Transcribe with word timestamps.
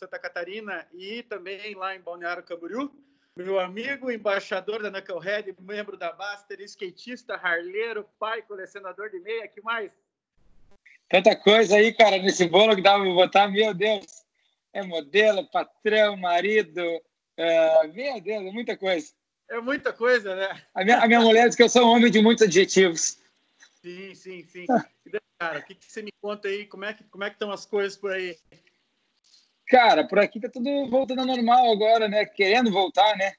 Santa 0.00 0.18
Catarina 0.18 0.86
e 0.94 1.22
também 1.24 1.74
lá 1.74 1.94
em 1.94 2.00
Balneário 2.00 2.42
Camboriú. 2.42 2.90
Meu 3.36 3.60
amigo, 3.60 4.10
embaixador 4.10 4.82
da 4.82 4.90
Knucklehead, 4.90 5.54
membro 5.60 5.94
da 5.94 6.10
Baster, 6.10 6.58
skatista, 6.62 7.34
harleiro, 7.34 8.08
pai, 8.18 8.40
colecionador 8.40 9.10
de 9.10 9.20
meia, 9.20 9.46
que 9.46 9.60
mais? 9.60 9.92
Tanta 11.06 11.36
coisa 11.36 11.76
aí, 11.76 11.92
cara, 11.92 12.16
nesse 12.16 12.48
bolo 12.48 12.74
que 12.74 12.80
dava 12.80 13.04
pra 13.04 13.12
botar, 13.12 13.48
meu 13.48 13.74
Deus. 13.74 14.24
É 14.72 14.82
modelo, 14.82 15.46
patrão, 15.50 16.16
marido, 16.16 16.80
é, 17.36 17.86
meu 17.88 18.20
Deus, 18.22 18.46
é 18.46 18.50
muita 18.50 18.78
coisa. 18.78 19.12
É 19.50 19.60
muita 19.60 19.92
coisa, 19.92 20.34
né? 20.34 20.62
A 20.74 20.82
minha, 20.82 20.98
a 20.98 21.06
minha 21.06 21.20
mulher 21.20 21.46
diz 21.46 21.56
que 21.56 21.62
eu 21.62 21.68
sou 21.68 21.84
um 21.84 21.90
homem 21.90 22.10
de 22.10 22.22
muitos 22.22 22.46
adjetivos. 22.46 23.18
Sim, 23.82 24.14
sim, 24.14 24.42
sim. 24.44 24.64
Cara, 25.38 25.58
o 25.58 25.62
que, 25.62 25.74
que 25.74 25.92
você 25.92 26.00
me 26.00 26.12
conta 26.22 26.48
aí? 26.48 26.64
Como 26.64 26.86
é 26.86 26.94
que 26.94 27.04
como 27.04 27.24
é 27.24 27.28
que 27.28 27.36
estão 27.36 27.50
as 27.52 27.66
coisas 27.66 27.98
por 27.98 28.12
aí? 28.12 28.38
Cara, 29.70 30.04
por 30.04 30.18
aqui 30.18 30.40
tá 30.40 30.48
tudo 30.48 30.90
voltando 30.90 31.20
ao 31.20 31.26
normal 31.26 31.70
agora, 31.70 32.08
né? 32.08 32.26
Querendo 32.26 32.72
voltar, 32.72 33.16
né? 33.16 33.32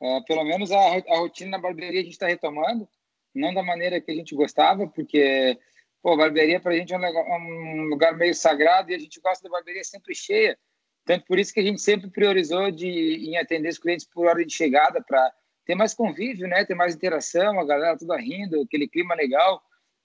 Uh, 0.00 0.24
pelo 0.24 0.42
menos 0.42 0.72
a, 0.72 0.78
a 0.78 1.18
rotina 1.18 1.50
na 1.50 1.58
barbearia 1.58 2.00
a 2.00 2.02
gente 2.02 2.14
está 2.14 2.26
retomando, 2.26 2.88
não 3.34 3.52
da 3.52 3.62
maneira 3.62 4.00
que 4.00 4.10
a 4.10 4.14
gente 4.14 4.34
gostava, 4.34 4.88
porque 4.88 5.58
pô, 6.02 6.16
barbearia 6.16 6.58
para 6.58 6.72
a 6.72 6.76
gente 6.76 6.94
é 6.94 6.98
um, 6.98 7.02
um, 7.02 7.82
lugar 7.84 8.16
meio 8.16 8.34
sagrado 8.34 8.90
e 8.90 8.94
a 8.94 8.98
gente 8.98 9.20
gosta 9.20 9.44
da 9.44 9.50
barbearia 9.50 9.84
sempre 9.84 10.14
cheia. 10.14 10.58
Tanto 11.04 11.26
por 11.26 11.38
isso 11.38 11.52
que 11.52 11.60
a 11.60 11.62
gente 11.62 11.82
sempre 11.82 12.08
priorizou 12.08 12.70
de 12.70 12.88
em 12.88 13.36
atender 13.36 13.68
os 13.68 13.78
clientes 13.78 14.06
por 14.06 14.26
hora 14.26 14.42
de 14.42 14.54
chegada 14.54 15.02
para 15.02 15.30
ter 15.66 15.74
mais 15.74 15.92
convívio, 15.92 16.48
né? 16.48 16.64
Ter 16.64 16.74
mais 16.74 16.94
interação, 16.94 17.60
a 17.60 17.64
galera 17.64 17.98
toda 17.98 18.16
rindo, 18.16 18.62
aquele 18.62 18.88
clima 18.88 19.14
legal 19.14 19.62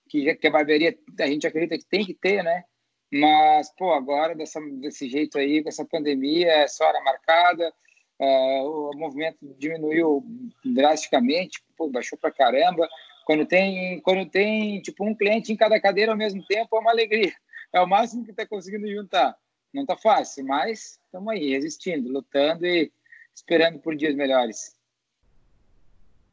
que, 0.09 0.35
que 0.35 0.47
a 0.47 0.51
barbearia 0.51 0.93
a 1.21 1.27
gente 1.27 1.47
acredita 1.47 1.77
que 1.77 1.85
tem 1.85 2.05
que 2.05 2.13
ter, 2.13 2.43
né? 2.43 2.65
Mas, 3.11 3.73
pô, 3.75 3.91
agora 3.93 4.35
dessa, 4.35 4.59
desse 4.79 5.09
jeito 5.09 5.37
aí, 5.37 5.63
com 5.63 5.69
essa 5.69 5.85
pandemia, 5.85 6.47
é 6.47 6.67
só 6.67 6.85
hora 6.85 7.01
marcada, 7.01 7.73
uh, 8.19 8.91
o 8.91 8.97
movimento 8.97 9.37
diminuiu 9.57 10.23
drasticamente, 10.63 11.63
pô, 11.75 11.89
baixou 11.89 12.17
pra 12.17 12.31
caramba. 12.31 12.87
Quando 13.25 13.45
tem, 13.45 13.99
quando 14.01 14.29
tem, 14.29 14.81
tipo, 14.81 15.05
um 15.05 15.15
cliente 15.15 15.51
em 15.51 15.57
cada 15.57 15.79
cadeira 15.79 16.11
ao 16.11 16.17
mesmo 16.17 16.45
tempo, 16.45 16.75
é 16.75 16.79
uma 16.79 16.91
alegria. 16.91 17.33
É 17.73 17.79
o 17.79 17.87
máximo 17.87 18.25
que 18.25 18.33
tá 18.33 18.45
conseguindo 18.45 18.89
juntar. 18.91 19.35
Não 19.73 19.85
tá 19.85 19.95
fácil, 19.95 20.45
mas 20.45 20.99
estamos 21.05 21.31
aí, 21.31 21.51
resistindo, 21.51 22.11
lutando 22.11 22.65
e 22.65 22.91
esperando 23.35 23.79
por 23.79 23.95
dias 23.95 24.15
melhores. 24.15 24.75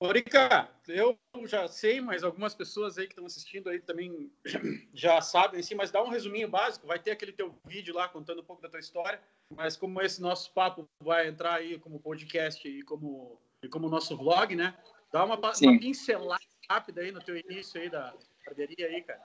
Orica, 0.01 0.69
eu 0.89 1.19
já 1.47 1.67
sei, 1.69 2.01
mas 2.01 2.23
algumas 2.23 2.55
pessoas 2.55 2.97
aí 2.99 3.07
que 3.07 3.13
estão 3.13 3.27
assistindo 3.27 3.69
aí 3.69 3.81
também 3.81 4.31
já 4.95 5.21
sabem, 5.21 5.63
sim, 5.63 5.75
mas 5.75 5.91
dá 5.91 6.03
um 6.03 6.09
resuminho 6.09 6.49
básico, 6.49 6.87
vai 6.87 6.99
ter 6.99 7.11
aquele 7.11 7.33
teu 7.33 7.55
vídeo 7.67 7.95
lá 7.95 8.09
contando 8.09 8.41
um 8.41 8.45
pouco 8.45 8.63
da 8.63 8.69
tua 8.69 8.81
história, 8.81 9.21
mas 9.55 9.77
como 9.77 10.01
esse 10.01 10.21
nosso 10.21 10.53
papo 10.53 10.89
vai 11.01 11.29
entrar 11.29 11.55
aí 11.55 11.79
como 11.79 12.01
podcast 12.01 12.67
e 12.67 12.83
como, 12.83 13.41
e 13.63 13.69
como 13.69 13.89
nosso 13.89 14.17
vlog, 14.17 14.55
né? 14.55 14.77
Dá 15.13 15.25
uma, 15.25 15.37
uma 15.37 15.79
pincelada 15.79 16.43
rápida 16.69 17.01
aí 17.01 17.13
no 17.13 17.21
teu 17.21 17.37
início 17.37 17.81
aí 17.81 17.89
da 17.89 18.15
barbearia 18.45 18.87
aí, 18.87 19.03
cara. 19.03 19.23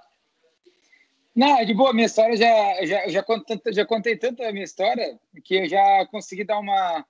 Não, 1.36 1.64
de 1.66 1.73
boa, 1.73 1.94
minha 1.94 2.08
história 2.08 2.36
já, 2.36 2.86
já, 2.86 3.08
já, 3.08 3.23
contei, 3.23 3.73
já 3.73 3.86
contei 3.86 4.17
tanto 4.17 4.44
a 4.44 4.52
minha 4.52 4.66
história 4.66 5.17
que 5.44 5.56
eu 5.56 5.70
já 5.70 6.06
consegui 6.08 6.44
dar 6.44 6.59
uma, 6.59 7.06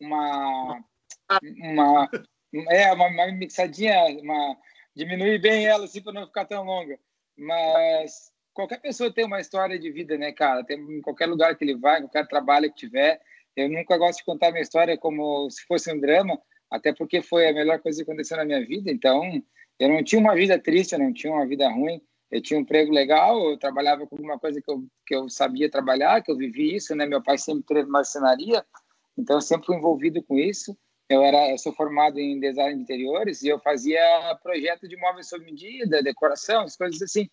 uma, 0.00 0.84
uma 1.60 2.10
é, 2.70 2.92
uma, 2.92 3.06
uma 3.08 3.26
mixadinha, 3.32 4.04
uma, 4.22 4.56
diminuir 4.94 5.40
bem 5.40 5.66
ela, 5.66 5.84
assim, 5.84 6.02
para 6.02 6.12
não 6.12 6.26
ficar 6.26 6.44
tão 6.44 6.64
longa. 6.64 6.98
Mas 7.36 8.32
qualquer 8.52 8.80
pessoa 8.80 9.12
tem 9.12 9.24
uma 9.24 9.40
história 9.40 9.78
de 9.78 9.90
vida, 9.90 10.16
né, 10.18 10.32
cara? 10.32 10.64
Tem, 10.64 10.78
em 10.78 11.00
qualquer 11.00 11.26
lugar 11.26 11.56
que 11.56 11.64
ele 11.64 11.76
vai, 11.76 12.00
qualquer 12.00 12.26
trabalho 12.26 12.70
que 12.70 12.76
tiver. 12.76 13.20
Eu 13.56 13.68
nunca 13.68 13.96
gosto 13.96 14.18
de 14.18 14.24
contar 14.24 14.50
minha 14.50 14.62
história 14.62 14.96
como 14.96 15.48
se 15.50 15.64
fosse 15.66 15.92
um 15.92 16.00
drama, 16.00 16.40
até 16.70 16.92
porque 16.92 17.22
foi 17.22 17.48
a 17.48 17.52
melhor 17.52 17.80
coisa 17.80 18.04
que 18.04 18.10
aconteceu 18.10 18.36
na 18.36 18.44
minha 18.44 18.64
vida. 18.64 18.90
Então, 18.90 19.22
eu 19.78 19.88
não 19.88 20.02
tinha 20.02 20.20
uma 20.20 20.34
vida 20.34 20.58
triste, 20.58 20.92
eu 20.92 20.98
não 20.98 21.12
tinha 21.12 21.32
uma 21.32 21.46
vida 21.46 21.68
ruim. 21.68 22.00
Eu 22.30 22.42
tinha 22.42 22.58
um 22.58 22.62
emprego 22.62 22.92
legal, 22.92 23.42
eu 23.50 23.58
trabalhava 23.58 24.06
com 24.06 24.16
alguma 24.16 24.38
coisa 24.38 24.60
que 24.60 24.70
eu, 24.70 24.84
que 25.06 25.14
eu 25.14 25.28
sabia 25.30 25.70
trabalhar, 25.70 26.22
que 26.22 26.30
eu 26.30 26.36
vivi 26.36 26.74
isso, 26.74 26.94
né? 26.94 27.06
Meu 27.06 27.22
pai 27.22 27.38
sempre 27.38 27.64
teve 27.64 27.88
marcenaria, 27.88 28.64
então 29.16 29.38
eu 29.38 29.40
sempre 29.40 29.66
fui 29.66 29.76
envolvido 29.76 30.22
com 30.22 30.38
isso. 30.38 30.76
Eu 31.08 31.22
era, 31.22 31.50
eu 31.50 31.56
sou 31.56 31.72
formado 31.72 32.20
em 32.20 32.38
design 32.38 32.76
de 32.76 32.82
interiores 32.82 33.42
e 33.42 33.48
eu 33.48 33.58
fazia 33.58 33.98
projeto 34.42 34.86
de 34.86 34.96
móveis 34.96 35.28
sob 35.28 35.42
medida, 35.42 36.02
decoração, 36.02 36.62
as 36.64 36.76
coisas 36.76 37.00
assim. 37.00 37.30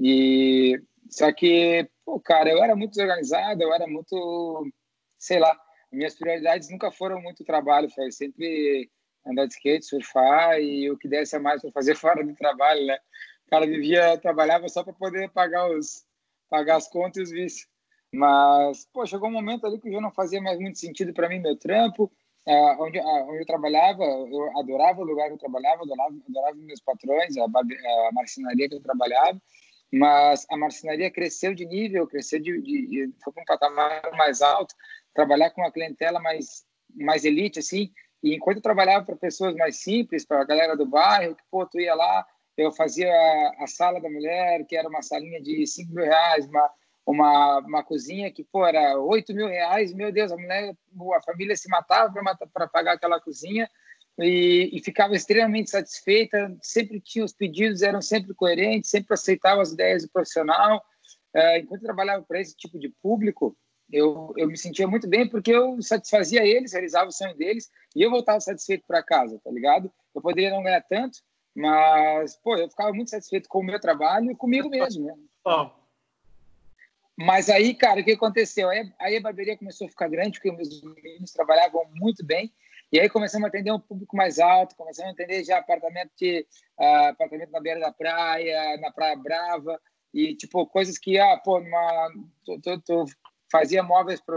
E 0.00 0.82
só 1.08 1.32
que, 1.32 1.88
pô, 2.04 2.18
cara, 2.20 2.50
eu 2.50 2.62
era 2.62 2.74
muito 2.74 2.92
desorganizado, 2.92 3.62
eu 3.62 3.72
era 3.72 3.86
muito, 3.86 4.66
sei 5.18 5.38
lá, 5.38 5.56
minhas 5.92 6.16
prioridades 6.16 6.68
nunca 6.68 6.90
foram 6.90 7.20
muito 7.22 7.44
trabalho, 7.44 7.88
foi 7.90 8.10
sempre 8.10 8.90
andar 9.24 9.46
de 9.46 9.54
skate, 9.54 9.86
surfar 9.86 10.60
e 10.60 10.90
o 10.90 10.98
que 10.98 11.06
desse 11.06 11.36
a 11.36 11.40
mais 11.40 11.62
para 11.62 11.70
fazer 11.70 11.94
fora 11.96 12.24
do 12.24 12.34
trabalho, 12.34 12.84
né? 12.86 12.98
O 13.46 13.50
cara 13.50 13.66
vivia, 13.66 14.18
trabalhava 14.18 14.68
só 14.68 14.82
para 14.82 14.94
poder 14.94 15.30
pagar 15.30 15.70
os 15.70 16.04
pagar 16.48 16.76
as 16.76 16.88
contas 16.88 17.16
e 17.18 17.22
os 17.22 17.30
vícios. 17.30 17.68
Mas, 18.12 18.86
pô, 18.92 19.06
chegou 19.06 19.28
um 19.28 19.32
momento 19.32 19.66
ali 19.66 19.78
que 19.80 19.90
já 19.90 20.00
não 20.00 20.10
fazia 20.10 20.40
mais 20.40 20.58
muito 20.58 20.78
sentido 20.78 21.14
para 21.14 21.28
mim 21.28 21.38
meu 21.38 21.56
trampo 21.56 22.12
Uh, 22.44 22.82
onde, 22.82 22.98
uh, 22.98 23.28
onde 23.28 23.42
eu 23.42 23.46
trabalhava, 23.46 24.02
eu 24.02 24.58
adorava 24.58 25.00
o 25.00 25.04
lugar 25.04 25.28
que 25.28 25.34
eu 25.34 25.38
trabalhava, 25.38 25.82
adorava, 25.84 26.14
adorava 26.28 26.56
meus 26.56 26.80
patrões, 26.80 27.36
a, 27.36 27.44
a 27.44 28.12
marcenaria 28.12 28.68
que 28.68 28.74
eu 28.74 28.82
trabalhava, 28.82 29.40
mas 29.92 30.44
a 30.50 30.56
marcenaria 30.56 31.10
cresceu 31.10 31.54
de 31.54 31.64
nível, 31.64 32.06
cresceu 32.06 32.40
de, 32.40 32.60
de, 32.60 32.86
de 32.86 33.14
foi 33.22 33.32
para 33.32 33.42
um 33.42 33.46
patamar 33.46 34.02
mais 34.16 34.42
alto, 34.42 34.74
trabalhar 35.14 35.50
com 35.50 35.60
uma 35.60 35.70
clientela 35.70 36.18
mais, 36.18 36.64
mais 36.94 37.24
elite, 37.24 37.60
assim, 37.60 37.92
e 38.22 38.34
enquanto 38.34 38.56
eu 38.56 38.62
trabalhava 38.62 39.04
para 39.04 39.16
pessoas 39.16 39.54
mais 39.54 39.80
simples, 39.80 40.24
para 40.24 40.40
a 40.40 40.44
galera 40.44 40.76
do 40.76 40.86
bairro, 40.86 41.34
que, 41.34 41.42
pô, 41.50 41.66
tu 41.66 41.78
ia 41.78 41.94
lá, 41.94 42.26
eu 42.56 42.72
fazia 42.72 43.12
a, 43.12 43.64
a 43.64 43.66
sala 43.66 44.00
da 44.00 44.08
mulher, 44.08 44.64
que 44.66 44.76
era 44.76 44.88
uma 44.88 45.02
salinha 45.02 45.40
de 45.40 45.66
5 45.66 45.92
mil 45.92 46.04
reais, 46.04 46.46
uma, 46.46 46.70
uma, 47.06 47.58
uma 47.58 47.82
cozinha 47.82 48.30
que, 48.30 48.44
pô, 48.44 48.64
era 48.64 48.98
8 48.98 49.34
mil 49.34 49.48
reais, 49.48 49.92
meu 49.92 50.12
Deus, 50.12 50.30
a 50.30 50.36
mulher, 50.36 50.74
a 51.16 51.22
família 51.22 51.56
se 51.56 51.68
matava 51.68 52.12
para 52.52 52.68
pagar 52.68 52.92
aquela 52.94 53.20
cozinha 53.20 53.68
e, 54.18 54.70
e, 54.72 54.80
ficava 54.82 55.14
extremamente 55.14 55.70
satisfeita, 55.70 56.54
sempre 56.60 57.00
tinha 57.00 57.24
os 57.24 57.32
pedidos, 57.32 57.82
eram 57.82 58.00
sempre 58.00 58.34
coerentes, 58.34 58.90
sempre 58.90 59.14
aceitava 59.14 59.62
as 59.62 59.72
ideias 59.72 60.02
do 60.02 60.10
profissional. 60.10 60.82
Uh, 61.34 61.56
enquanto 61.58 61.82
trabalhava 61.82 62.22
para 62.22 62.40
esse 62.40 62.54
tipo 62.54 62.78
de 62.78 62.90
público, 63.02 63.56
eu, 63.90 64.32
eu 64.36 64.46
me 64.46 64.56
sentia 64.56 64.86
muito 64.86 65.08
bem 65.08 65.28
porque 65.28 65.50
eu 65.50 65.80
satisfazia 65.80 66.44
eles, 66.44 66.72
realizava 66.72 67.08
o 67.08 67.12
sonho 67.12 67.34
deles 67.36 67.70
e 67.96 68.02
eu 68.02 68.10
voltava 68.10 68.38
satisfeito 68.38 68.84
para 68.86 69.02
casa, 69.02 69.40
tá 69.42 69.50
ligado? 69.50 69.90
Eu 70.14 70.20
poderia 70.20 70.50
não 70.50 70.62
ganhar 70.62 70.82
tanto, 70.82 71.18
mas, 71.54 72.36
pô, 72.36 72.56
eu 72.56 72.68
ficava 72.68 72.92
muito 72.92 73.10
satisfeito 73.10 73.48
com 73.48 73.60
o 73.60 73.64
meu 73.64 73.80
trabalho 73.80 74.30
e 74.30 74.36
comigo 74.36 74.68
mesmo, 74.68 75.06
né? 75.06 75.14
Oh 75.44 75.81
mas 77.16 77.50
aí, 77.50 77.74
cara, 77.74 78.00
o 78.00 78.04
que 78.04 78.12
aconteceu? 78.12 78.70
Aí, 78.70 78.90
aí 78.98 79.16
a 79.16 79.20
barbearia 79.20 79.56
começou 79.56 79.86
a 79.86 79.90
ficar 79.90 80.08
grande, 80.08 80.38
porque 80.38 80.52
meus 80.52 80.82
meninos 80.82 81.32
trabalhavam 81.32 81.84
muito 81.94 82.24
bem. 82.24 82.52
E 82.90 83.00
aí 83.00 83.08
começamos 83.08 83.46
a 83.46 83.48
atender 83.48 83.72
um 83.72 83.80
público 83.80 84.16
mais 84.16 84.38
alto, 84.38 84.76
começamos 84.76 85.10
a 85.10 85.14
atender 85.14 85.44
já 85.44 85.58
apartamento, 85.58 86.10
de, 86.18 86.46
uh, 86.78 87.08
apartamento 87.08 87.50
na 87.50 87.60
beira 87.60 87.80
da 87.80 87.92
praia, 87.92 88.76
na 88.78 88.92
Praia 88.92 89.16
Brava, 89.16 89.80
e 90.12 90.34
tipo, 90.34 90.66
coisas 90.66 90.98
que, 90.98 91.18
ah, 91.18 91.38
pô, 91.38 91.58
numa, 91.58 92.10
tu, 92.44 92.60
tu, 92.60 92.80
tu 92.82 93.04
fazia 93.50 93.82
móveis 93.82 94.20
para 94.20 94.36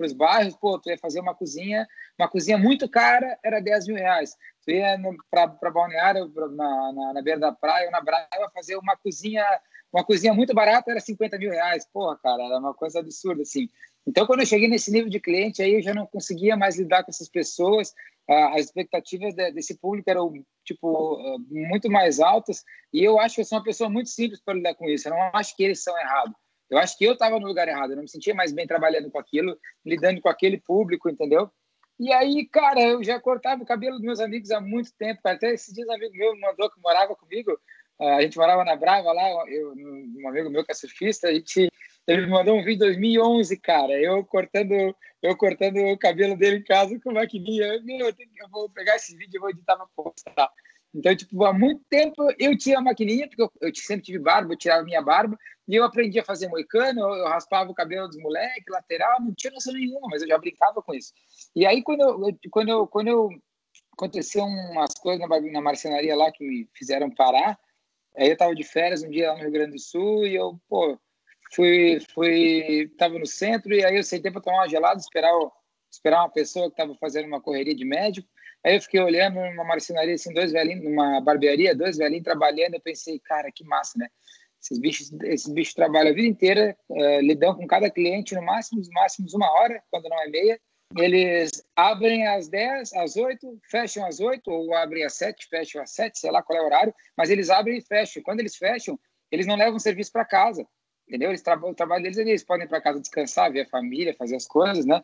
os 0.00 0.12
bairros, 0.12 0.56
pô, 0.56 0.78
tu 0.78 0.90
ia 0.90 0.98
fazer 0.98 1.20
uma 1.20 1.34
cozinha, 1.34 1.86
uma 2.18 2.28
cozinha 2.28 2.58
muito 2.58 2.88
cara, 2.88 3.38
era 3.42 3.60
10 3.60 3.86
mil 3.86 3.96
reais. 3.96 4.36
Tu 4.64 4.72
ia 4.72 4.98
para 5.30 5.70
Balneário, 5.70 6.32
na, 6.50 6.92
na, 6.92 7.12
na 7.14 7.22
beira 7.22 7.40
da 7.40 7.52
praia, 7.52 7.86
ou 7.86 7.92
na 7.92 8.00
Brava, 8.00 8.50
fazer 8.54 8.76
uma 8.76 8.96
cozinha 8.96 9.44
uma 9.92 10.04
cozinha 10.04 10.32
muito 10.32 10.54
barata 10.54 10.90
era 10.90 11.00
50 11.00 11.38
mil 11.38 11.50
reais. 11.50 11.86
Porra, 11.92 12.18
cara, 12.18 12.42
era 12.42 12.58
uma 12.58 12.72
coisa 12.72 13.00
absurda, 13.00 13.42
assim. 13.42 13.68
Então, 14.06 14.26
quando 14.26 14.40
eu 14.40 14.46
cheguei 14.46 14.68
nesse 14.68 14.90
nível 14.90 15.08
de 15.08 15.20
cliente, 15.20 15.62
aí 15.62 15.74
eu 15.74 15.82
já 15.82 15.94
não 15.94 16.06
conseguia 16.06 16.56
mais 16.56 16.76
lidar 16.76 17.04
com 17.04 17.10
essas 17.10 17.28
pessoas. 17.28 17.94
As 18.28 18.62
expectativas 18.66 19.34
desse 19.34 19.76
público 19.78 20.08
eram, 20.08 20.32
tipo, 20.64 21.38
muito 21.50 21.90
mais 21.90 22.18
altas. 22.18 22.64
E 22.92 23.04
eu 23.04 23.20
acho 23.20 23.36
que 23.36 23.40
eu 23.42 23.44
sou 23.44 23.58
uma 23.58 23.64
pessoa 23.64 23.90
muito 23.90 24.08
simples 24.08 24.40
para 24.40 24.54
lidar 24.54 24.74
com 24.74 24.88
isso. 24.88 25.06
Eu 25.06 25.12
não 25.12 25.30
acho 25.34 25.54
que 25.54 25.62
eles 25.62 25.82
são 25.82 25.96
errados. 25.98 26.34
Eu 26.70 26.78
acho 26.78 26.96
que 26.96 27.04
eu 27.04 27.12
estava 27.12 27.38
no 27.38 27.46
lugar 27.46 27.68
errado. 27.68 27.90
Eu 27.90 27.96
não 27.96 28.02
me 28.02 28.08
sentia 28.08 28.34
mais 28.34 28.50
bem 28.50 28.66
trabalhando 28.66 29.10
com 29.10 29.18
aquilo, 29.18 29.56
lidando 29.84 30.20
com 30.20 30.28
aquele 30.28 30.58
público, 30.58 31.10
entendeu? 31.10 31.50
E 32.00 32.12
aí, 32.12 32.46
cara, 32.46 32.80
eu 32.80 33.04
já 33.04 33.20
cortava 33.20 33.62
o 33.62 33.66
cabelo 33.66 33.96
dos 33.96 34.04
meus 34.04 34.18
amigos 34.18 34.50
há 34.50 34.60
muito 34.60 34.92
tempo. 34.94 35.20
Até 35.24 35.52
esses 35.52 35.72
dias 35.72 35.86
um 35.86 35.92
amigo 35.92 36.16
meu 36.16 36.32
me 36.32 36.40
mandou 36.40 36.70
que 36.70 36.80
morava 36.80 37.14
comigo 37.14 37.56
a 38.08 38.22
gente 38.22 38.36
morava 38.36 38.64
na 38.64 38.76
Brava 38.76 39.12
lá, 39.12 39.28
eu, 39.48 39.72
um 39.74 40.28
amigo 40.28 40.50
meu 40.50 40.64
que 40.64 40.72
é 40.72 40.74
surfista, 40.74 41.28
a 41.28 41.32
gente, 41.32 41.68
ele 42.06 42.22
me 42.22 42.28
mandou 42.28 42.56
um 42.56 42.64
vídeo 42.64 42.80
de 42.80 42.92
2011, 42.92 43.56
cara, 43.58 43.92
eu 44.00 44.24
cortando, 44.24 44.94
eu 45.22 45.36
cortando 45.36 45.78
o 45.78 45.98
cabelo 45.98 46.36
dele 46.36 46.56
em 46.56 46.64
casa 46.64 46.98
com 47.00 47.12
maquininha. 47.12 47.80
Meu, 47.82 48.08
eu, 48.08 48.14
eu 48.36 48.48
vou 48.50 48.68
pegar 48.70 48.96
esse 48.96 49.16
vídeo 49.16 49.36
e 49.36 49.40
vou 49.40 49.50
editar 49.50 49.76
pra 49.76 49.86
postar. 49.94 50.50
Então, 50.94 51.16
tipo, 51.16 51.44
há 51.44 51.52
muito 51.52 51.82
tempo 51.88 52.22
eu 52.38 52.56
tinha 52.56 52.78
a 52.78 52.82
maquininha, 52.82 53.26
porque 53.26 53.42
eu, 53.42 53.50
eu 53.60 53.74
sempre 53.74 54.04
tive 54.04 54.18
barba, 54.18 54.52
eu 54.52 54.58
tirava 54.58 54.82
minha 54.82 55.00
barba, 55.00 55.38
e 55.66 55.74
eu 55.74 55.84
aprendi 55.84 56.18
a 56.18 56.24
fazer 56.24 56.48
moicano, 56.48 57.00
eu 57.00 57.28
raspava 57.28 57.70
o 57.70 57.74
cabelo 57.74 58.08
dos 58.08 58.18
moleques, 58.18 58.64
lateral, 58.68 59.20
não 59.20 59.32
tinha 59.34 59.52
noção 59.52 59.72
nenhuma, 59.72 60.08
mas 60.10 60.22
eu 60.22 60.28
já 60.28 60.36
brincava 60.36 60.82
com 60.82 60.94
isso. 60.94 61.12
E 61.56 61.64
aí, 61.64 61.82
quando 61.82 62.02
eu, 62.02 62.38
quando 62.50 62.68
eu, 62.68 62.86
quando 62.86 63.08
eu 63.08 63.30
aconteceu 63.92 64.44
umas 64.44 64.92
coisas 64.94 65.26
na, 65.26 65.40
na 65.40 65.60
marcenaria 65.60 66.16
lá 66.16 66.30
que 66.30 66.44
me 66.44 66.68
fizeram 66.74 67.10
parar, 67.10 67.58
aí 68.16 68.30
eu 68.30 68.36
tava 68.36 68.54
de 68.54 68.64
férias 68.64 69.02
um 69.02 69.10
dia 69.10 69.30
lá 69.30 69.36
no 69.36 69.42
Rio 69.42 69.52
Grande 69.52 69.72
do 69.72 69.78
Sul, 69.78 70.26
e 70.26 70.34
eu, 70.34 70.60
pô, 70.68 70.98
fui, 71.54 72.00
fui, 72.14 72.90
tava 72.98 73.18
no 73.18 73.26
centro, 73.26 73.74
e 73.74 73.84
aí 73.84 73.96
eu 73.96 74.02
sentei 74.02 74.30
para 74.30 74.40
tomar 74.40 74.58
uma 74.58 74.68
gelada, 74.68 75.00
esperar, 75.00 75.32
esperar 75.90 76.22
uma 76.22 76.30
pessoa 76.30 76.70
que 76.70 76.76
tava 76.76 76.94
fazendo 76.96 77.26
uma 77.26 77.40
correria 77.40 77.74
de 77.74 77.84
médico, 77.84 78.28
Aí 78.64 78.76
eu 78.76 78.80
fiquei 78.80 79.00
olhando 79.00 79.40
numa 79.40 79.64
marcenaria, 79.64 80.14
assim, 80.14 80.32
dois 80.32 80.52
velhinhos, 80.52 80.84
numa 80.84 81.20
barbearia, 81.20 81.74
dois 81.74 81.96
velhinhos 81.96 82.22
trabalhando. 82.22 82.74
Eu 82.74 82.80
pensei, 82.80 83.18
cara, 83.18 83.50
que 83.50 83.64
massa, 83.64 83.98
né? 83.98 84.08
Esses 84.62 84.78
bichos, 84.78 85.12
esses 85.24 85.52
bichos 85.52 85.74
trabalham 85.74 86.12
a 86.12 86.14
vida 86.14 86.28
inteira, 86.28 86.76
uh, 86.88 87.20
lidam 87.20 87.56
com 87.56 87.66
cada 87.66 87.90
cliente 87.90 88.36
no 88.36 88.42
máximo, 88.42 88.80
no 88.80 88.92
máximo 88.92 89.26
uma 89.34 89.50
hora, 89.50 89.82
quando 89.90 90.08
não 90.08 90.22
é 90.22 90.28
meia. 90.28 90.60
Eles 90.96 91.50
abrem 91.74 92.26
às 92.26 92.48
10, 92.48 92.92
às 92.94 93.16
8, 93.16 93.58
fecham 93.70 94.04
às 94.06 94.20
8, 94.20 94.50
ou 94.50 94.74
abrem 94.74 95.04
às 95.04 95.14
7, 95.14 95.48
fecham 95.48 95.82
às 95.82 95.90
7, 95.90 96.18
sei 96.18 96.30
lá 96.30 96.42
qual 96.42 96.58
é 96.58 96.62
o 96.62 96.66
horário, 96.66 96.94
mas 97.16 97.30
eles 97.30 97.50
abrem 97.50 97.78
e 97.78 97.82
fecham. 97.82 98.22
Quando 98.22 98.40
eles 98.40 98.56
fecham, 98.56 98.98
eles 99.30 99.46
não 99.46 99.56
levam 99.56 99.76
o 99.76 99.80
serviço 99.80 100.12
para 100.12 100.24
casa, 100.24 100.66
entendeu? 101.08 101.30
Eles 101.30 101.42
tra 101.42 101.56
o 101.56 101.74
trabalho 101.74 102.02
deles, 102.02 102.18
eles 102.18 102.44
podem 102.44 102.66
ir 102.66 102.68
para 102.68 102.80
casa 102.80 103.00
descansar, 103.00 103.50
ver 103.50 103.62
a 103.62 103.68
família, 103.68 104.14
fazer 104.14 104.36
as 104.36 104.46
coisas, 104.46 104.84
né? 104.84 105.02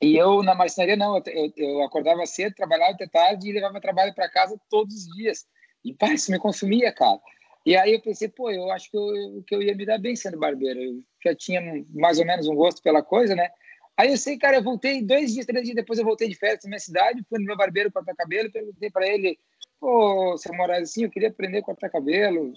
E 0.00 0.16
eu, 0.16 0.42
na 0.42 0.54
marcenaria, 0.54 0.96
não. 0.96 1.22
Eu, 1.26 1.52
eu 1.56 1.82
acordava 1.82 2.24
cedo, 2.24 2.54
trabalhava 2.54 2.92
até 2.92 3.06
tarde 3.06 3.48
e 3.48 3.52
levava 3.52 3.80
trabalho 3.80 4.14
para 4.14 4.30
casa 4.30 4.58
todos 4.70 4.94
os 4.94 5.14
dias. 5.14 5.46
E, 5.84 5.92
pá, 5.92 6.14
isso 6.14 6.30
me 6.30 6.38
consumia, 6.38 6.90
cara. 6.90 7.20
E 7.66 7.76
aí 7.76 7.92
eu 7.92 8.00
pensei, 8.00 8.28
pô, 8.28 8.50
eu 8.50 8.70
acho 8.70 8.90
que 8.90 8.96
eu, 8.96 9.44
que 9.46 9.54
eu 9.54 9.62
ia 9.62 9.74
me 9.74 9.84
dar 9.84 9.98
bem 9.98 10.16
sendo 10.16 10.38
barbeiro. 10.38 10.80
Eu 10.80 11.02
já 11.22 11.34
tinha 11.34 11.60
mais 11.90 12.18
ou 12.18 12.24
menos 12.24 12.48
um 12.48 12.54
gosto 12.54 12.82
pela 12.82 13.02
coisa, 13.02 13.34
né? 13.34 13.50
Aí 13.96 14.10
eu 14.10 14.16
sei, 14.16 14.38
cara, 14.38 14.56
eu 14.56 14.62
voltei 14.62 15.02
dois 15.02 15.32
dias, 15.32 15.46
três 15.46 15.64
dias 15.64 15.76
depois 15.76 15.98
eu 15.98 16.04
voltei 16.04 16.28
de 16.28 16.34
férias 16.34 16.64
na 16.64 16.70
minha 16.70 16.80
cidade, 16.80 17.24
fui 17.28 17.38
no 17.38 17.44
meu 17.44 17.56
barbeiro 17.56 17.92
cortar 17.92 18.14
cabelo 18.14 18.50
perguntei 18.50 18.90
para 18.90 19.06
ele, 19.06 19.38
pô, 19.78 20.36
seu 20.38 20.54
Moraes, 20.54 20.90
assim, 20.90 21.04
eu 21.04 21.10
queria 21.10 21.28
aprender 21.28 21.58
a 21.58 21.62
cortar 21.62 21.90
cabelo, 21.90 22.52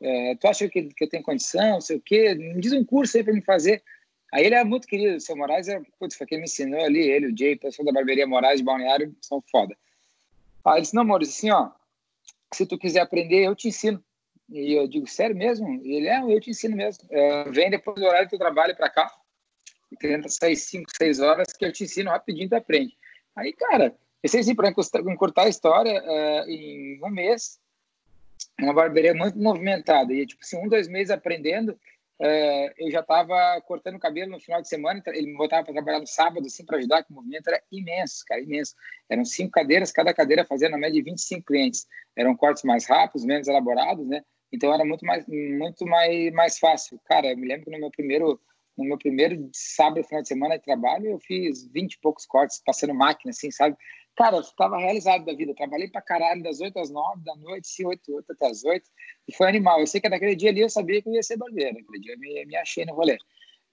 é, 0.00 0.34
tu 0.36 0.48
acha 0.48 0.68
que, 0.68 0.82
que 0.82 1.04
eu 1.04 1.08
tenho 1.08 1.22
condição, 1.22 1.80
sei 1.80 1.96
o 1.96 2.00
quê, 2.00 2.34
me 2.34 2.60
diz 2.60 2.72
um 2.72 2.84
curso 2.84 3.16
aí 3.16 3.24
para 3.24 3.32
me 3.32 3.40
fazer. 3.40 3.82
Aí 4.32 4.46
ele 4.46 4.54
é 4.54 4.64
muito 4.64 4.88
querido, 4.88 5.16
o 5.16 5.20
seu 5.20 5.36
Moraes 5.36 5.68
é, 5.68 5.80
putz, 5.98 6.16
foi 6.16 6.26
quem 6.26 6.38
me 6.38 6.44
ensinou 6.44 6.82
ali, 6.84 7.00
ele, 7.00 7.26
o 7.26 7.36
Jay, 7.36 7.56
pessoal 7.56 7.86
da 7.86 7.92
barbearia 7.92 8.26
Moraes 8.26 8.58
de 8.58 8.64
Balneário, 8.64 9.14
são 9.20 9.42
foda. 9.50 9.76
Aí 10.64 10.74
ele 10.74 10.80
disse, 10.82 10.94
não, 10.94 11.04
Maurício, 11.04 11.32
assim, 11.32 11.50
ó, 11.50 11.70
se 12.52 12.66
tu 12.66 12.78
quiser 12.78 13.00
aprender, 13.00 13.44
eu 13.44 13.54
te 13.54 13.68
ensino. 13.68 14.02
E 14.48 14.72
eu 14.72 14.86
digo, 14.86 15.06
sério 15.06 15.36
mesmo? 15.36 15.68
E 15.82 15.96
ele, 15.96 16.08
é, 16.08 16.22
eu 16.22 16.40
te 16.40 16.50
ensino 16.50 16.76
mesmo. 16.76 17.06
É, 17.10 17.44
vem 17.50 17.70
depois 17.70 17.96
do 17.96 18.06
horário 18.06 18.26
do 18.26 18.30
teu 18.30 18.38
trabalho 18.38 18.76
para 18.76 18.90
cá, 18.90 19.10
tenta 19.96 20.28
sair 20.28 20.56
5, 20.56 20.90
6 20.96 21.20
horas, 21.20 21.52
que 21.52 21.64
eu 21.64 21.72
te 21.72 21.84
ensino 21.84 22.10
rapidinho, 22.10 22.48
tu 22.48 22.56
aprende. 22.56 22.96
Aí, 23.36 23.52
cara, 23.52 23.94
pensei 24.20 24.40
assim, 24.40 24.54
para 24.54 24.70
encurtar 24.70 25.44
a 25.44 25.48
história, 25.48 26.02
é, 26.04 26.44
em 26.48 27.00
um 27.02 27.10
mês, 27.10 27.60
uma 28.60 28.74
barbearia 28.74 29.14
muito 29.14 29.38
movimentada, 29.38 30.12
e 30.12 30.26
tipo 30.26 30.42
assim, 30.42 30.56
um, 30.56 30.68
dois 30.68 30.88
meses 30.88 31.10
aprendendo, 31.10 31.78
é, 32.20 32.72
eu 32.78 32.90
já 32.90 33.00
estava 33.00 33.60
cortando 33.62 33.96
o 33.96 33.98
cabelo 33.98 34.30
no 34.30 34.40
final 34.40 34.62
de 34.62 34.68
semana, 34.68 35.02
ele 35.08 35.26
me 35.26 35.36
botava 35.36 35.64
para 35.64 35.74
trabalhar 35.74 35.98
no 35.98 36.06
sábado, 36.06 36.46
assim, 36.46 36.64
para 36.64 36.78
ajudar, 36.78 37.02
que 37.02 37.10
o 37.10 37.14
movimento 37.14 37.48
era 37.48 37.60
imenso, 37.72 38.24
cara, 38.24 38.40
imenso. 38.40 38.76
Eram 39.08 39.24
cinco 39.24 39.50
cadeiras, 39.50 39.90
cada 39.90 40.14
cadeira 40.14 40.44
fazia 40.44 40.68
na 40.68 40.78
média 40.78 41.02
de 41.02 41.10
25 41.10 41.44
clientes. 41.44 41.88
Eram 42.14 42.36
cortes 42.36 42.62
mais 42.62 42.86
rápidos, 42.86 43.24
menos 43.24 43.48
elaborados, 43.48 44.06
né? 44.06 44.22
Então 44.52 44.72
era 44.72 44.84
muito 44.84 45.04
mais, 45.04 45.26
muito 45.26 45.84
mais, 45.84 46.32
mais 46.32 46.58
fácil. 46.60 47.00
Cara, 47.06 47.28
eu 47.28 47.36
me 47.36 47.48
lembro 47.48 47.64
que 47.64 47.70
no 47.72 47.80
meu 47.80 47.90
primeiro, 47.90 48.40
no 48.76 48.84
meu 48.84 48.98
primeiro 48.98 49.50
sábado, 49.52 50.04
final 50.04 50.22
de 50.22 50.28
semana 50.28 50.56
de 50.56 50.64
trabalho, 50.64 51.06
eu 51.06 51.18
fiz 51.18 51.66
20 51.72 51.92
e 51.92 52.00
poucos 52.00 52.24
cortes, 52.26 52.62
passando 52.64 52.94
máquina, 52.94 53.30
assim, 53.30 53.50
sabe? 53.50 53.76
Cara, 54.16 54.36
eu 54.36 54.40
estava 54.40 54.76
realizado 54.78 55.24
da 55.24 55.32
vida. 55.32 55.54
trabalhei 55.54 55.88
para 55.88 56.02
caralho 56.02 56.42
das 56.42 56.60
8 56.60 56.78
às 56.78 56.90
9 56.90 57.24
da 57.24 57.34
noite, 57.36 57.68
se 57.68 57.84
8, 57.84 58.14
8 58.14 58.32
até 58.32 58.46
as 58.46 58.64
8. 58.64 58.84
E 59.28 59.34
foi 59.34 59.48
animal. 59.48 59.80
Eu 59.80 59.86
sei 59.86 60.00
que 60.00 60.08
naquele 60.08 60.36
dia 60.36 60.50
ali 60.50 60.60
eu 60.60 60.68
sabia 60.68 61.00
que 61.00 61.08
eu 61.08 61.14
ia 61.14 61.22
ser 61.22 61.36
barbeiro. 61.38 61.74
Naquele 61.74 62.00
dia 62.00 62.14
eu 62.14 62.18
me, 62.18 62.44
me 62.44 62.56
achei 62.56 62.84
no 62.84 62.94
rolê. 62.94 63.16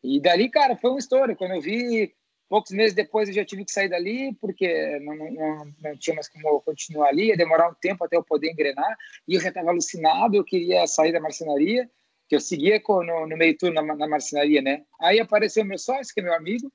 E 0.01 0.19
dali, 0.21 0.49
cara, 0.49 0.77
foi 0.77 0.91
uma 0.91 0.99
história. 0.99 1.35
Quando 1.35 1.55
eu 1.55 1.61
vi, 1.61 2.13
poucos 2.47 2.71
meses 2.71 2.95
depois 2.95 3.27
eu 3.27 3.35
já 3.35 3.43
tive 3.43 3.65
que 3.65 3.71
sair 3.71 3.89
dali, 3.89 4.33
porque 4.39 4.99
não, 4.99 5.15
não, 5.15 5.73
não 5.81 5.97
tinha 5.97 6.15
mais 6.15 6.29
como 6.29 6.61
continuar 6.61 7.09
ali. 7.09 7.27
Ia 7.27 7.37
demorar 7.37 7.69
um 7.69 7.75
tempo 7.75 8.05
até 8.05 8.15
eu 8.15 8.23
poder 8.23 8.49
engrenar. 8.49 8.95
E 9.27 9.35
eu 9.35 9.41
já 9.41 9.49
estava 9.49 9.71
alucinado. 9.71 10.37
Eu 10.37 10.45
queria 10.45 10.87
sair 10.87 11.11
da 11.11 11.19
marcenaria, 11.19 11.89
que 12.29 12.35
eu 12.35 12.39
seguia 12.39 12.79
no, 12.87 13.27
no 13.27 13.35
meio 13.35 13.57
turno 13.57 13.81
na, 13.81 13.95
na 13.95 14.07
marcenaria, 14.07 14.61
né? 14.61 14.83
Aí 15.01 15.19
apareceu 15.19 15.65
meu 15.65 15.79
sócio, 15.79 16.13
que 16.13 16.19
é 16.19 16.23
meu 16.23 16.33
amigo, 16.33 16.71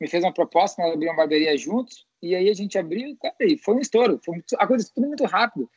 me 0.00 0.08
fez 0.08 0.24
uma 0.24 0.32
proposta, 0.32 0.82
nós 0.82 0.92
abrimos 0.92 1.12
uma 1.12 1.22
barbearia 1.22 1.56
juntos. 1.56 2.06
E 2.22 2.34
aí 2.34 2.48
a 2.48 2.54
gente 2.54 2.78
abriu, 2.78 3.14
cara, 3.20 3.34
e 3.40 3.58
foi 3.58 3.74
um 3.74 3.80
estouro. 3.80 4.18
Foi 4.24 4.36
muito, 4.36 4.56
aconteceu 4.58 4.94
tudo 4.94 5.08
muito 5.08 5.24
rápido. 5.24 5.70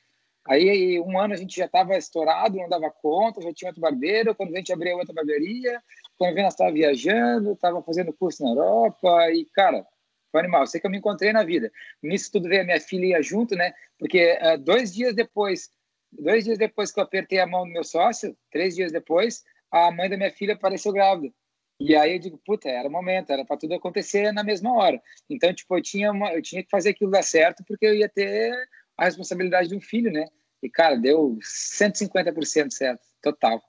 Aí, 0.47 0.99
um 1.01 1.19
ano 1.19 1.33
a 1.33 1.37
gente 1.37 1.55
já 1.55 1.65
estava 1.65 1.97
estourado, 1.97 2.57
não 2.57 2.69
dava 2.69 2.89
conta, 2.89 3.41
já 3.41 3.53
tinha 3.53 3.69
outro 3.69 3.81
barbeiro. 3.81 4.33
Quando 4.33 4.53
a 4.53 4.57
gente 4.57 4.71
abriu 4.71 4.97
outra 4.97 5.13
barbearia, 5.13 5.83
quando 6.17 6.35
nós 6.37 6.53
estava 6.53 6.71
viajando, 6.71 7.51
estava 7.51 7.83
fazendo 7.83 8.13
curso 8.13 8.43
na 8.43 8.51
Europa. 8.51 9.31
E, 9.31 9.45
cara, 9.53 9.85
foi 10.31 10.39
animal. 10.39 10.65
Sei 10.65 10.79
que 10.79 10.87
eu 10.87 10.91
me 10.91 10.97
encontrei 10.97 11.33
na 11.33 11.43
vida. 11.43 11.69
Nisso 12.01 12.31
tudo 12.31 12.47
veio 12.47 12.61
a 12.61 12.65
minha 12.65 12.79
filha 12.79 13.21
junto, 13.21 13.53
né? 13.55 13.73
Porque 13.99 14.39
uh, 14.41 14.57
dois 14.57 14.93
dias 14.93 15.13
depois, 15.13 15.69
dois 16.11 16.43
dias 16.43 16.57
depois 16.57 16.91
que 16.91 16.99
eu 16.99 17.03
apertei 17.03 17.39
a 17.39 17.47
mão 17.47 17.65
do 17.65 17.71
meu 17.71 17.83
sócio, 17.83 18.35
três 18.51 18.75
dias 18.75 18.91
depois, 18.91 19.43
a 19.71 19.91
mãe 19.91 20.09
da 20.09 20.17
minha 20.17 20.31
filha 20.31 20.53
apareceu 20.53 20.91
grávida. 20.91 21.33
E 21.79 21.95
aí 21.95 22.13
eu 22.13 22.19
digo, 22.19 22.37
puta, 22.45 22.67
era 22.67 22.89
o 22.89 22.91
momento, 22.91 23.31
era 23.31 23.45
para 23.45 23.55
tudo 23.55 23.73
acontecer 23.73 24.33
na 24.33 24.43
mesma 24.43 24.73
hora. 24.75 25.01
Então, 25.29 25.53
tipo, 25.53 25.77
eu 25.77 25.81
tinha, 25.81 26.11
uma, 26.11 26.33
eu 26.33 26.41
tinha 26.41 26.61
que 26.61 26.69
fazer 26.69 26.89
aquilo 26.89 27.09
dar 27.09 27.23
certo 27.23 27.63
porque 27.65 27.85
eu 27.85 27.95
ia 27.95 28.09
ter 28.09 28.53
a 28.97 29.05
responsabilidade 29.05 29.69
de 29.69 29.75
um 29.75 29.81
filho, 29.81 30.11
né? 30.11 30.25
E, 30.61 30.69
cara, 30.69 30.95
deu 30.95 31.37
150% 31.41 32.71
certo, 32.71 33.01
total. 33.21 33.61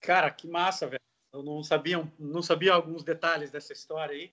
Cara, 0.00 0.30
que 0.30 0.48
massa, 0.48 0.88
velho. 0.88 1.00
Eu 1.32 1.44
não 1.44 1.62
sabia, 1.62 2.06
não 2.18 2.42
sabia 2.42 2.74
alguns 2.74 3.04
detalhes 3.04 3.50
dessa 3.50 3.72
história 3.72 4.14
aí. 4.14 4.32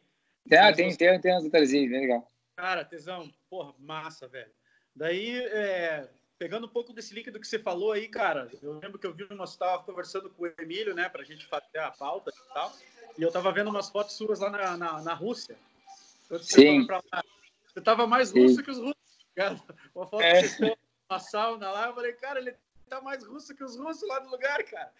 Ah, 0.51 0.73
tem, 0.73 0.93
tem, 0.95 1.21
tem 1.21 1.37
uns 1.37 1.43
detalhezinhos, 1.43 1.91
bem 1.91 2.01
legal. 2.01 2.27
Cara, 2.57 2.83
tesão, 2.83 3.31
porra, 3.49 3.73
massa, 3.77 4.27
velho. 4.27 4.51
Daí, 4.95 5.37
é, 5.45 6.09
pegando 6.39 6.65
um 6.65 6.69
pouco 6.69 6.93
desse 6.93 7.13
link 7.13 7.29
do 7.29 7.39
que 7.39 7.45
você 7.45 7.59
falou 7.59 7.91
aí, 7.91 8.07
cara, 8.07 8.49
eu 8.63 8.79
lembro 8.79 8.97
que 8.97 9.05
eu 9.05 9.13
vi 9.13 9.25
umas, 9.25 9.51
estava 9.51 9.83
conversando 9.83 10.29
com 10.29 10.43
o 10.43 10.53
Emílio, 10.57 10.95
né, 10.95 11.09
pra 11.09 11.23
gente 11.23 11.45
fazer 11.45 11.79
a 11.79 11.91
pauta 11.91 12.31
e 12.31 12.53
tal, 12.53 12.73
e 13.17 13.21
eu 13.21 13.29
tava 13.29 13.51
vendo 13.51 13.69
umas 13.69 13.89
fotos 13.89 14.15
suas 14.15 14.39
lá 14.39 14.49
na, 14.49 14.77
na, 14.77 15.01
na 15.01 15.13
Rússia. 15.13 15.57
Sim. 16.41 16.87
Lá, 16.87 17.03
você 17.67 17.81
tava 17.81 18.07
mais 18.07 18.31
russo 18.31 18.55
Sim. 18.55 18.63
que 18.63 18.71
os 18.71 18.77
russos, 18.77 19.27
cara. 19.35 19.59
Uma 19.93 20.07
foto 20.07 20.21
é. 20.21 20.41
que 20.41 20.47
você 20.47 20.77
uma 21.09 21.19
sauna 21.19 21.71
lá, 21.71 21.87
eu 21.87 21.95
falei, 21.95 22.13
cara, 22.13 22.39
ele 22.39 22.55
tá 22.87 23.01
mais 23.01 23.25
russo 23.25 23.55
que 23.55 23.63
os 23.63 23.75
russos 23.75 24.07
lá 24.07 24.19
no 24.21 24.29
lugar, 24.29 24.63
cara. 24.63 24.93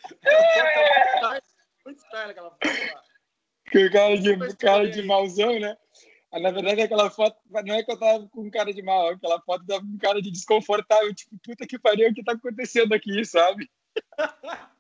Tá 1.22 1.42
muito 1.86 2.00
style 2.00 2.32
aquela 2.32 2.50
foto 2.50 2.94
lá. 2.94 3.04
Que 3.72 3.90
cara 3.92 4.18
de, 4.18 4.56
cara 4.58 4.90
de 4.90 5.04
mauzão, 5.04 5.60
né? 5.60 5.78
Na 6.32 6.52
verdade, 6.52 6.82
aquela 6.82 7.10
foto 7.10 7.38
não 7.50 7.74
é 7.76 7.84
que 7.84 7.92
eu 7.92 7.98
tava 7.98 8.28
com 8.30 8.52
cara 8.52 8.72
de 8.72 8.84
mal, 8.84 9.10
aquela 9.10 9.42
foto 9.42 9.66
tava 9.66 9.82
com 9.82 9.98
cara 9.98 10.22
de 10.22 10.30
desconfortável, 10.30 11.14
tipo, 11.14 11.36
puta 11.44 11.66
que 11.66 11.80
pariu, 11.80 12.10
o 12.10 12.14
que 12.14 12.24
tá 12.24 12.34
acontecendo 12.34 12.94
aqui, 12.94 13.26
sabe? 13.26 13.68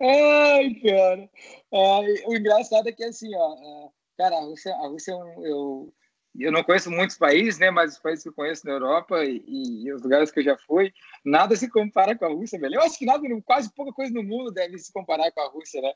Ai, 0.00 0.74
cara. 0.74 1.30
Ai, 1.72 2.14
o 2.26 2.34
engraçado 2.34 2.88
é 2.88 2.92
que 2.92 3.04
assim, 3.04 3.32
ó, 3.36 3.54
é, 3.54 3.88
cara, 4.18 4.36
a 4.36 4.40
Rússia, 4.40 4.74
a 4.74 4.88
Rússia 4.88 5.12
eu, 5.12 5.94
eu 6.38 6.50
não 6.50 6.64
conheço 6.64 6.90
muitos 6.90 7.16
países, 7.16 7.60
né, 7.60 7.70
mas 7.70 7.92
os 7.92 7.98
países 8.00 8.24
que 8.24 8.28
eu 8.28 8.34
conheço 8.34 8.66
na 8.66 8.72
Europa 8.72 9.24
e, 9.24 9.44
e, 9.46 9.92
os 9.92 10.02
lugares 10.02 10.32
que 10.32 10.40
eu 10.40 10.44
já 10.44 10.56
fui, 10.58 10.92
nada 11.24 11.54
se 11.54 11.70
compara 11.70 12.18
com 12.18 12.24
a 12.24 12.28
Rússia, 12.28 12.58
velho. 12.58 12.74
Eu 12.76 12.82
acho 12.82 12.98
que 12.98 13.06
nada, 13.06 13.22
quase 13.44 13.72
pouca 13.72 13.92
coisa 13.92 14.12
no 14.12 14.24
mundo 14.24 14.50
deve 14.50 14.76
se 14.78 14.92
comparar 14.92 15.30
com 15.30 15.40
a 15.40 15.48
Rússia, 15.48 15.80
né? 15.80 15.92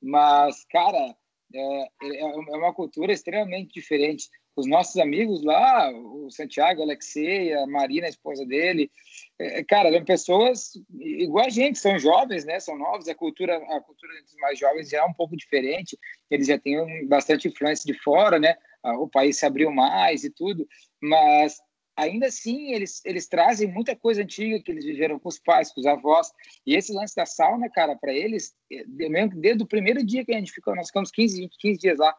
Mas, 0.00 0.64
cara, 0.70 1.14
é, 1.54 1.82
é, 2.02 2.20
é 2.20 2.56
uma 2.56 2.72
cultura 2.72 3.12
extremamente 3.12 3.72
diferente. 3.72 4.28
Os 4.56 4.66
nossos 4.66 4.96
amigos 4.96 5.42
lá, 5.42 5.90
o 5.92 6.30
Santiago, 6.30 6.82
Alexei, 6.82 7.52
a 7.54 7.66
Marina, 7.66 8.06
a 8.06 8.10
esposa 8.10 8.44
dele, 8.44 8.90
é, 9.38 9.64
cara, 9.64 9.90
são 9.90 10.04
pessoas 10.04 10.72
igual 10.98 11.46
a 11.46 11.50
gente, 11.50 11.78
são 11.78 11.98
jovens, 11.98 12.44
né? 12.44 12.60
São 12.60 12.76
novos. 12.76 13.08
A 13.08 13.14
cultura, 13.14 13.56
a 13.56 13.80
cultura 13.80 14.12
dos 14.22 14.34
mais 14.40 14.58
jovens 14.58 14.88
já 14.88 14.98
é 14.98 15.04
um 15.04 15.14
pouco 15.14 15.36
diferente. 15.36 15.98
Eles 16.30 16.46
já 16.46 16.58
têm 16.58 17.06
bastante 17.06 17.48
influência 17.48 17.90
de 17.90 17.98
fora, 18.00 18.38
né? 18.38 18.56
O 18.98 19.08
país 19.08 19.38
se 19.38 19.46
abriu 19.46 19.70
mais 19.70 20.24
e 20.24 20.30
tudo, 20.30 20.66
mas 21.00 21.58
ainda 22.00 22.26
assim 22.26 22.72
eles, 22.72 23.02
eles 23.04 23.28
trazem 23.28 23.68
muita 23.68 23.94
coisa 23.94 24.22
antiga 24.22 24.60
que 24.60 24.70
eles 24.70 24.84
viveram 24.84 25.18
com 25.18 25.28
os 25.28 25.38
pais, 25.38 25.70
com 25.72 25.80
os 25.80 25.86
avós. 25.86 26.30
E 26.66 26.74
esse 26.74 26.92
lance 26.92 27.14
da 27.14 27.26
sauna, 27.26 27.68
cara, 27.68 27.94
para 27.96 28.12
eles, 28.12 28.54
mesmo 28.88 29.40
desde 29.40 29.62
o 29.62 29.66
primeiro 29.66 30.04
dia 30.04 30.24
que 30.24 30.32
a 30.32 30.38
gente 30.38 30.52
ficou, 30.52 30.74
nós 30.74 30.86
ficamos 30.86 31.10
15, 31.10 31.48
15 31.58 31.78
dias 31.78 31.98
lá. 31.98 32.14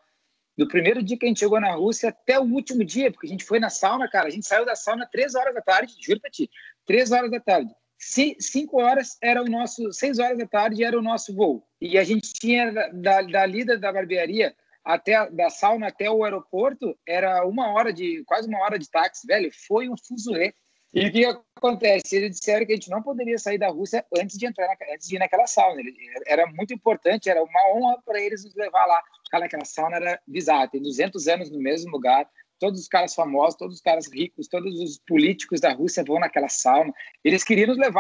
do 0.58 0.68
primeiro 0.68 1.02
dia 1.02 1.18
que 1.18 1.26
a 1.26 1.28
gente 1.28 1.40
chegou 1.40 1.60
na 1.60 1.74
Rússia 1.74 2.10
até 2.10 2.40
o 2.40 2.44
último 2.44 2.84
dia, 2.84 3.12
porque 3.12 3.26
a 3.28 3.30
gente 3.30 3.44
foi 3.44 3.60
na 3.60 3.70
sauna, 3.70 4.08
cara. 4.10 4.28
A 4.28 4.32
gente 4.32 4.48
saiu 4.48 4.66
da 4.66 4.76
sauna 4.76 5.08
três 5.12 5.34
horas 5.34 5.54
da 5.54 5.62
tarde, 5.62 5.96
juro 6.00 6.20
pra 6.20 6.30
ti, 6.30 6.50
três 6.86 7.12
horas 7.12 7.32
da 7.32 7.40
tarde. 7.40 7.74
cinco 7.98 8.80
horas 8.82 9.18
era 9.22 9.42
o 9.42 9.46
nosso, 9.46 9.92
seis 9.92 10.20
horas 10.20 10.38
da 10.38 10.46
tarde 10.46 10.84
era 10.84 10.98
o 10.98 11.02
nosso 11.02 11.34
voo. 11.34 11.66
E 11.80 11.98
a 11.98 12.04
gente 12.04 12.32
tinha 12.34 12.72
da, 12.72 13.22
da 13.22 13.48
da 13.80 13.94
barbearia 13.94 14.56
até 14.84 15.30
da 15.30 15.50
sauna 15.50 15.88
até 15.88 16.10
o 16.10 16.24
aeroporto 16.24 16.98
era 17.08 17.46
uma 17.46 17.72
hora 17.74 17.94
de 17.94 18.24
quase 18.26 18.48
uma 18.48 18.60
hora 18.60 18.80
de 18.80 18.90
táxi, 18.90 19.28
velho. 19.28 19.52
Foi 19.68 19.90
um 19.90 19.96
fuzuê. 19.98 20.54
E 20.94 21.08
o 21.08 21.12
que 21.12 21.26
acontece? 21.56 22.18
Eles 22.18 22.38
disseram 22.38 22.66
que 22.66 22.74
a 22.74 22.76
gente 22.76 22.90
não 22.90 23.02
poderia 23.02 23.38
sair 23.38 23.58
da 23.58 23.70
Rússia 23.70 24.06
antes 24.18 24.38
de 24.38 24.46
entrar, 24.46 24.68
na, 24.68 24.94
antes 24.94 25.08
de 25.08 25.16
ir 25.16 25.20
naquela 25.20 25.48
sauna. 25.48 25.82
Era 26.28 26.46
muito 26.48 26.74
importante, 26.74 27.30
era 27.30 27.42
uma 27.42 27.74
honra 27.74 28.02
para 28.06 28.20
eles 28.20 28.44
nos 28.44 28.54
levar 28.56 28.86
lá. 28.86 29.02
Cara, 29.30 29.46
aquela 29.46 29.64
sauna 29.64 29.96
era 29.96 30.22
bizarra, 30.28 30.68
tem 30.68 30.82
200 30.82 31.28
anos 31.30 31.50
no 31.50 31.60
mesmo 31.60 31.92
lugar. 31.92 32.28
Todos 32.60 32.82
os 32.82 32.88
caras 32.88 33.16
famosos, 33.16 33.56
todos 33.56 33.78
os 33.78 33.82
caras 33.82 34.12
ricos, 34.12 34.48
todos 34.48 34.80
os 34.82 35.00
políticos 35.08 35.62
da 35.62 35.72
Rússia 35.72 36.04
vão 36.06 36.20
naquela 36.20 36.50
sauna. 36.50 36.94
Eles 37.24 37.44
queriam 37.44 37.68
nos 37.68 37.78
levar 37.78 38.00